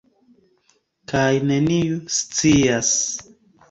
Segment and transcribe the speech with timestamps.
[1.13, 2.95] Kaj neniu scias.